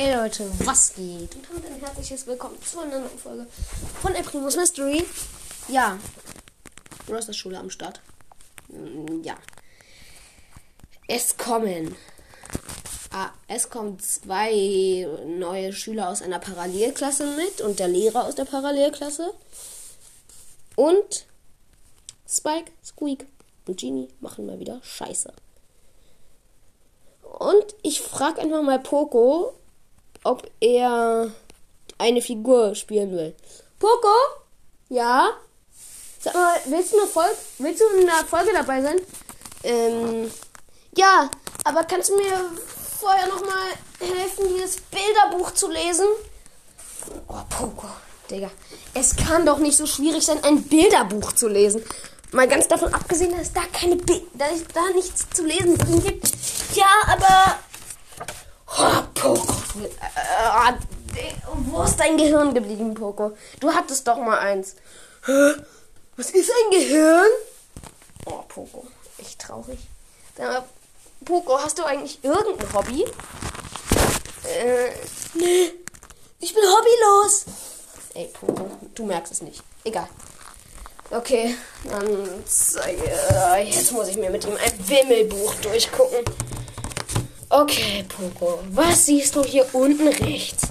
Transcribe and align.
Hey 0.00 0.14
Leute, 0.14 0.48
was 0.64 0.94
geht? 0.94 1.34
Und 1.34 1.44
damit 1.48 1.66
ein 1.66 1.80
herzliches 1.80 2.24
Willkommen 2.28 2.62
zu 2.62 2.78
einer 2.78 3.00
neuen 3.00 3.18
Folge 3.18 3.48
von 4.00 4.14
El 4.14 4.22
Primus 4.22 4.56
Mystery. 4.56 5.04
Ja, 5.66 5.98
Rosters 7.08 7.36
Schule 7.36 7.58
am 7.58 7.68
Start. 7.68 8.00
Mm, 8.68 9.24
Ja. 9.24 9.34
Es 11.08 11.36
kommen. 11.36 11.96
Ah, 13.10 13.30
es 13.48 13.70
kommen 13.70 13.98
zwei 13.98 15.08
neue 15.26 15.72
Schüler 15.72 16.10
aus 16.10 16.22
einer 16.22 16.38
Parallelklasse 16.38 17.34
mit 17.34 17.60
und 17.60 17.80
der 17.80 17.88
Lehrer 17.88 18.24
aus 18.24 18.36
der 18.36 18.44
Parallelklasse. 18.44 19.34
Und 20.76 21.26
Spike, 22.28 22.70
Squeak 22.84 23.26
und 23.66 23.80
Genie 23.80 24.10
machen 24.20 24.46
mal 24.46 24.60
wieder 24.60 24.78
Scheiße. 24.80 25.32
Und 27.40 27.74
ich 27.82 28.00
frage 28.00 28.40
einfach 28.40 28.62
mal 28.62 28.78
Poco, 28.78 29.54
ob 30.28 30.50
er 30.60 31.32
eine 31.96 32.20
Figur 32.20 32.74
spielen 32.74 33.12
will. 33.12 33.34
Poco? 33.78 34.14
Ja? 34.90 35.30
Sag 36.20 36.34
mal, 36.34 36.54
willst 36.66 36.92
du, 36.92 36.98
eine 36.98 37.06
Folge, 37.06 37.36
willst 37.58 37.80
du 37.80 37.86
in 37.98 38.08
einer 38.08 38.26
Folge 38.26 38.50
dabei 38.52 38.82
sein? 38.82 38.96
Ähm, 39.62 40.30
ja, 40.96 41.30
aber 41.64 41.84
kannst 41.84 42.10
du 42.10 42.16
mir 42.16 42.50
vorher 43.00 43.26
nochmal 43.28 43.68
helfen, 44.00 44.54
dieses 44.54 44.80
Bilderbuch 44.82 45.52
zu 45.52 45.70
lesen? 45.70 46.06
Oh, 47.28 47.40
Poco, 47.48 47.88
Digga. 48.30 48.50
Es 48.92 49.16
kann 49.16 49.46
doch 49.46 49.58
nicht 49.58 49.78
so 49.78 49.86
schwierig 49.86 50.26
sein, 50.26 50.44
ein 50.44 50.62
Bilderbuch 50.62 51.32
zu 51.32 51.48
lesen. 51.48 51.82
Mal 52.32 52.48
ganz 52.48 52.68
davon 52.68 52.92
abgesehen, 52.92 53.34
dass 53.34 53.54
da 53.54 53.62
keine 53.72 53.96
Bi 53.96 54.26
dass 54.34 54.64
da 54.74 54.90
nichts 54.94 55.26
zu 55.30 55.46
lesen 55.46 55.78
drin 55.78 56.02
gibt. 56.02 56.30
Ja, 56.74 56.90
aber. 57.06 57.58
Oh, 58.76 59.02
Poco. 59.14 59.57
Äh, 59.84 61.32
wo 61.70 61.82
ist 61.82 61.96
dein 61.96 62.16
Gehirn 62.16 62.54
geblieben, 62.54 62.94
Poco? 62.94 63.36
Du 63.60 63.72
hattest 63.72 64.06
doch 64.06 64.18
mal 64.18 64.38
eins. 64.38 64.76
Was 66.16 66.30
ist 66.30 66.50
ein 66.50 66.70
Gehirn? 66.70 67.30
Oh, 68.26 68.42
Poco. 68.48 68.86
Echt 69.18 69.40
traurig. 69.40 69.78
Poco, 71.24 71.58
hast 71.58 71.78
du 71.78 71.84
eigentlich 71.84 72.22
irgendein 72.22 72.72
Hobby? 72.72 73.04
Äh, 74.44 74.90
nee. 75.34 75.72
Ich 76.40 76.54
bin 76.54 76.62
hobbylos. 76.62 77.44
Ey, 78.14 78.30
Poco, 78.32 78.70
du 78.94 79.04
merkst 79.04 79.32
es 79.32 79.42
nicht. 79.42 79.62
Egal. 79.84 80.08
Okay, 81.10 81.56
dann 81.84 82.44
zeige. 82.46 83.02
Jetzt 83.64 83.92
muss 83.92 84.08
ich 84.08 84.16
mir 84.16 84.30
mit 84.30 84.44
ihm 84.44 84.56
ein 84.56 84.88
Wimmelbuch 84.88 85.54
durchgucken. 85.56 86.24
Okay, 87.50 88.04
Poco, 88.08 88.62
was 88.72 89.06
siehst 89.06 89.34
du 89.34 89.42
hier 89.42 89.66
unten 89.74 90.08
rechts? 90.08 90.68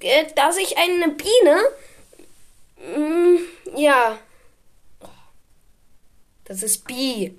Äh, 0.00 0.24
Da 0.34 0.50
sehe 0.52 0.64
ich 0.64 0.76
eine 0.78 1.08
Biene. 1.08 1.62
Mm, 2.96 3.76
ja. 3.76 4.18
Das 6.44 6.62
ist 6.62 6.86
Bi, 6.86 7.34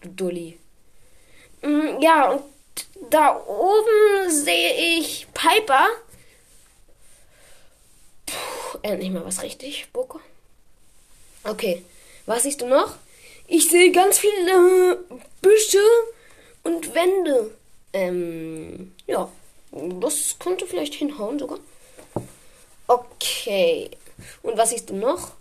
du 0.00 0.08
Dulli. 0.08 0.58
Mm, 1.62 2.00
ja, 2.00 2.30
und 2.32 2.42
da 3.10 3.36
oben 3.46 4.30
sehe 4.30 4.98
ich 4.98 5.28
Piper. 5.32 5.86
Puh, 8.26 8.78
endlich 8.82 9.10
mal 9.10 9.24
was 9.24 9.42
richtig, 9.42 9.86
Poco. 9.92 10.20
Okay, 11.44 11.84
was 12.26 12.42
siehst 12.42 12.60
du 12.62 12.66
noch? 12.66 12.96
Ich 13.46 13.68
sehe 13.70 13.92
ganz 13.92 14.18
viele 14.18 15.04
Büsche 15.40 15.82
und 16.64 16.94
Wände. 16.94 17.52
Ähm, 17.92 18.94
ja, 19.06 19.28
das 19.70 20.36
könnte 20.38 20.66
vielleicht 20.66 20.94
hinhauen 20.94 21.38
sogar. 21.38 21.58
Okay, 22.86 23.90
und 24.42 24.56
was 24.56 24.70
siehst 24.70 24.90
du 24.90 24.94
noch? 24.94 25.32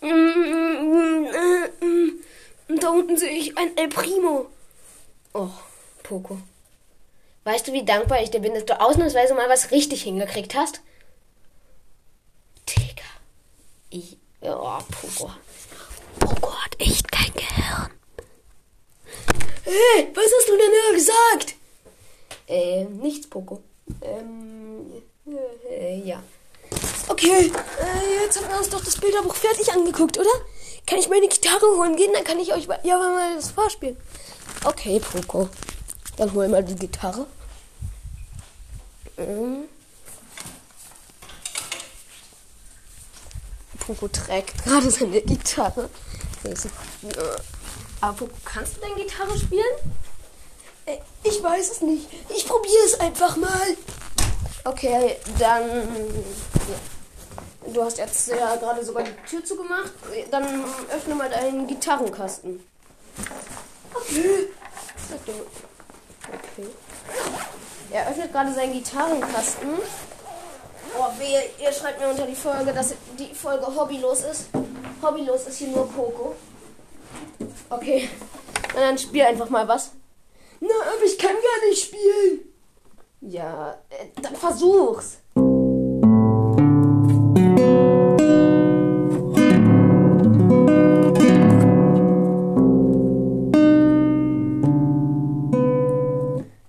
Mm, 0.00 1.26
äh, 1.26 1.84
mm, 1.84 2.20
Da 2.80 2.90
unten 2.90 3.16
sehe 3.16 3.30
ich 3.30 3.56
ein 3.56 3.76
El 3.76 3.88
Primo. 3.88 4.46
Oh, 5.32 5.48
Poco. 6.02 6.38
Weißt 7.44 7.68
du, 7.68 7.72
wie 7.72 7.84
dankbar 7.84 8.22
ich 8.22 8.30
dir 8.30 8.40
bin, 8.40 8.54
dass 8.54 8.64
du 8.64 8.80
ausnahmsweise 8.80 9.34
mal 9.34 9.48
was 9.48 9.70
richtig 9.70 10.02
hingekriegt 10.02 10.54
hast? 10.54 10.80
Digga. 12.68 13.04
Ich. 13.90 14.16
Oh, 14.40 14.78
Poco. 14.90 15.30
Poco 16.20 16.54
hat 16.54 16.80
echt 16.80 17.10
kein 17.10 17.32
Gehirn. 17.34 17.90
Hey, 19.64 20.08
was 20.14 20.24
hast 20.38 20.48
du 20.48 20.56
denn 20.56 20.70
da 20.86 20.94
gesagt? 20.94 21.54
Äh, 22.46 22.84
nichts, 22.84 23.26
Poco. 23.26 23.62
Ähm, 24.02 25.02
äh, 25.70 26.00
ja. 26.00 26.22
Okay, 27.08 27.50
äh, 27.50 28.24
jetzt 28.24 28.40
haben 28.40 28.48
wir 28.48 28.58
uns 28.58 28.70
doch 28.70 28.82
das 28.82 28.96
Bilderbuch 28.96 29.34
fertig 29.34 29.70
angeguckt, 29.72 30.18
oder? 30.18 30.30
Kann 30.86 30.98
ich 30.98 31.08
meine 31.08 31.28
Gitarre 31.28 31.66
holen 31.76 31.96
gehen? 31.96 32.12
Dann 32.12 32.24
kann 32.24 32.38
ich 32.38 32.52
euch 32.52 32.66
ja 32.82 32.98
mal 32.98 33.36
das 33.36 33.50
vorspielen. 33.50 33.96
Okay, 34.64 35.00
Poco. 35.00 35.48
Dann 36.16 36.32
hol 36.32 36.48
mal 36.48 36.62
die 36.62 36.74
Gitarre. 36.74 37.26
Mhm. 39.16 39.64
Poco 43.78 44.08
trägt 44.08 44.64
gerade 44.64 44.90
seine 44.90 45.20
Gitarre. 45.20 45.90
Aber 48.00 48.12
Poco, 48.14 48.32
kannst 48.44 48.76
du 48.76 48.80
denn 48.80 48.96
Gitarre 48.96 49.38
spielen? 49.38 49.64
Äh, 50.86 50.98
Ich 51.22 51.42
weiß 51.42 51.70
es 51.70 51.80
nicht. 51.80 52.06
Ich 52.28 52.46
probiere 52.46 52.84
es 52.86 53.00
einfach 53.00 53.36
mal. 53.36 53.76
Okay, 54.64 55.16
dann. 55.38 55.68
Ja. 55.68 57.72
Du 57.72 57.82
hast 57.82 57.98
jetzt 57.98 58.28
ja 58.28 58.56
gerade 58.56 58.84
sogar 58.84 59.04
die 59.04 59.12
Tür 59.28 59.44
zugemacht. 59.44 59.92
Dann 60.30 60.64
öffne 60.94 61.14
mal 61.14 61.30
deinen 61.30 61.66
Gitarrenkasten. 61.66 62.62
Okay. 63.94 64.48
Okay. 66.28 66.68
Er 67.90 68.10
öffnet 68.10 68.32
gerade 68.32 68.52
seinen 68.52 68.72
Gitarrenkasten. 68.72 69.68
Oh, 70.98 71.18
wehe, 71.18 71.42
ihr 71.60 71.72
schreibt 71.72 72.00
mir 72.00 72.08
unter 72.08 72.26
die 72.26 72.34
Folge, 72.34 72.72
dass 72.72 72.94
die 73.18 73.34
Folge 73.34 73.66
hobbylos 73.66 74.22
ist. 74.22 74.46
Hobbylos 75.02 75.46
ist 75.46 75.58
hier 75.58 75.68
nur 75.68 75.90
Coco. 75.92 76.34
Okay. 77.70 78.08
Na, 78.74 78.80
dann 78.80 78.98
spiel 78.98 79.22
einfach 79.22 79.48
mal 79.48 79.66
was. 79.66 79.90
Na, 80.66 80.92
aber 80.94 81.04
ich 81.04 81.18
kann 81.18 81.34
gar 81.34 81.68
nicht 81.68 81.84
spielen. 81.84 82.40
Ja, 83.20 83.78
äh, 83.90 84.06
dann 84.22 84.34
versuch's. 84.34 85.18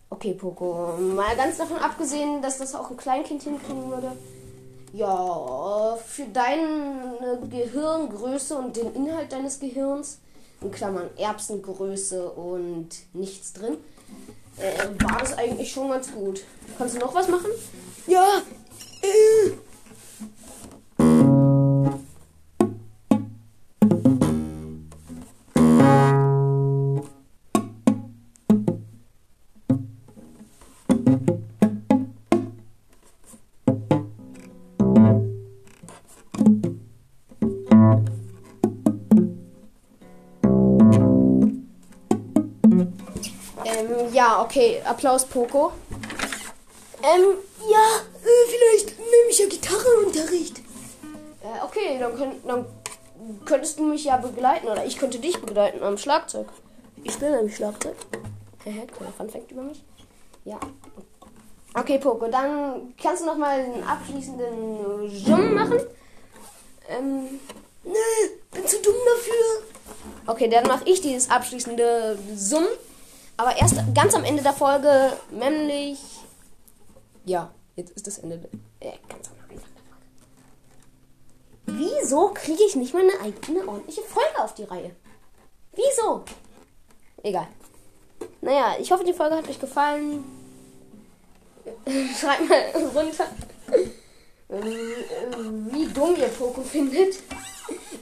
Okay, 0.10 0.34
Poco. 0.34 0.98
Mal 1.16 1.38
ganz 1.38 1.58
davon 1.58 1.78
abgesehen, 1.78 2.42
dass 2.42 2.58
das 2.58 2.76
auch 2.76 2.90
ein 2.90 2.98
Kleinkind 2.98 3.44
hinkriegen 3.44 3.90
würde. 3.90 4.12
Ja, 4.92 5.98
für 6.06 6.26
deine 6.26 7.40
Gehirngröße 7.50 8.58
und 8.58 8.76
den 8.76 8.94
Inhalt 8.94 9.32
deines 9.32 9.60
Gehirns, 9.60 10.20
in 10.66 10.72
Klammern 10.72 11.10
Erbsengröße 11.18 12.30
und 12.32 12.90
nichts 13.14 13.54
drin, 13.54 13.78
äh, 14.58 15.04
war 15.04 15.20
das 15.20 15.38
eigentlich 15.38 15.72
schon 15.72 15.90
ganz 15.90 16.12
gut. 16.12 16.44
Kannst 16.78 16.96
du 16.96 17.00
noch 17.00 17.14
was 17.14 17.28
machen? 17.28 17.52
Ja, 18.08 18.42
Ähm, 43.76 44.14
ja, 44.14 44.42
okay, 44.42 44.82
Applaus, 44.86 45.26
Poco. 45.26 45.72
Ähm, 47.04 47.36
ja, 47.70 48.02
äh, 48.24 48.50
vielleicht 48.50 48.98
nehme 48.98 49.30
ich 49.30 49.40
ja 49.40 49.48
Gitarrenunterricht. 49.48 50.60
Äh, 50.60 51.64
okay, 51.64 51.98
dann, 52.00 52.16
könnt, 52.16 52.48
dann 52.48 52.66
könntest 53.46 53.80
du 53.80 53.84
mich 53.84 54.06
ja 54.06 54.18
begleiten 54.18 54.68
oder 54.68 54.86
ich 54.86 54.98
könnte 54.98 55.20
dich 55.20 55.40
begleiten 55.42 55.84
am 55.84 55.98
Schlagzeug. 55.98 56.48
Ich 57.04 57.14
spiele 57.14 57.38
nämlich 57.38 57.56
Schlagzeug. 57.56 57.96
Hehe, 58.64 58.88
kleiner 58.88 59.14
Funfact 59.14 59.52
über 59.52 59.62
mich. 59.62 59.84
Ja. 60.44 60.60
Okay, 61.78 62.00
Poco, 62.00 62.28
dann 62.28 62.94
kannst 63.02 63.22
du 63.22 63.26
noch 63.28 63.38
mal 63.38 63.60
einen 63.60 63.84
abschließenden 63.84 65.10
Summ 65.10 65.54
machen. 65.54 65.80
Ähm, 66.88 67.40
nee, 67.84 68.30
bin 68.52 68.66
zu 68.66 68.82
dumm 68.82 68.96
dafür. 69.06 69.66
Okay, 70.28 70.48
dann 70.48 70.68
mache 70.68 70.88
ich 70.90 71.02
dieses 71.02 71.30
abschließende 71.30 72.18
Summ. 72.36 72.66
Aber 73.38 73.58
erst 73.58 73.76
ganz 73.94 74.14
am 74.14 74.24
Ende 74.24 74.44
der 74.44 74.54
Folge, 74.54 75.14
nämlich. 75.32 76.00
Ja, 77.26 77.52
Jetzt 77.76 77.92
ist 77.92 78.08
das 78.08 78.20
Ende. 78.20 78.36
Äh, 78.80 78.94
ganz 79.10 79.28
am 79.28 79.34
Anfang 79.44 79.58
der 79.58 79.84
Folge. 81.66 81.84
Wieso 82.02 82.30
kriege 82.34 82.64
ich 82.64 82.76
nicht 82.76 82.94
mal 82.94 83.04
eine 83.04 83.20
eigene 83.22 83.68
ordentliche 83.68 84.02
Folge 84.02 84.40
auf 84.40 84.54
die 84.54 84.64
Reihe? 84.64 84.96
Wieso? 85.74 86.24
Egal. 87.22 87.48
Naja, 88.42 88.78
ich 88.80 88.92
hoffe, 88.92 89.04
die 89.04 89.14
Folge 89.14 89.36
hat 89.36 89.50
euch 89.50 89.60
gefallen. 89.60 90.24
Schreibt 92.20 92.48
mal 92.48 92.72
runter, 92.96 93.26
wie 94.48 95.88
dumm 95.88 96.16
ihr 96.16 96.28
Poco 96.28 96.62
findet. 96.62 97.18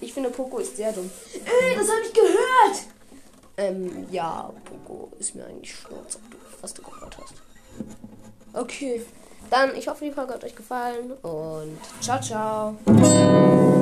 Ich 0.01 0.13
finde, 0.13 0.29
Poco 0.29 0.59
ist 0.59 0.75
sehr 0.75 0.91
dumm. 0.91 1.09
Ey, 1.33 1.75
das 1.75 1.87
habe 1.89 2.01
ich 2.05 2.13
gehört! 2.13 2.85
Ähm, 3.57 4.07
ja, 4.11 4.51
Poco 4.65 5.11
ist 5.19 5.35
mir 5.35 5.45
eigentlich 5.45 5.75
schnurz, 5.75 6.15
ob 6.15 6.31
du, 6.31 6.37
was 6.61 6.73
du 6.73 6.81
gehört 6.81 7.17
hast. 7.17 7.33
Okay. 8.53 9.01
Dann, 9.49 9.75
ich 9.75 9.87
hoffe, 9.87 10.05
die 10.05 10.11
Folge 10.11 10.33
hat 10.33 10.43
euch 10.43 10.55
gefallen 10.55 11.11
und 11.21 11.77
ciao, 12.01 12.19
ciao. 12.19 13.72